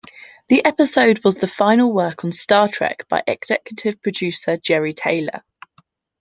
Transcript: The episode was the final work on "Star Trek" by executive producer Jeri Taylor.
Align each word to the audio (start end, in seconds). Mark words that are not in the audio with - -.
The 0.49 0.65
episode 0.65 1.23
was 1.23 1.35
the 1.35 1.45
final 1.47 1.93
work 1.93 2.25
on 2.25 2.31
"Star 2.31 2.67
Trek" 2.67 3.07
by 3.07 3.21
executive 3.27 4.01
producer 4.01 4.57
Jeri 4.57 4.95
Taylor. 4.95 5.43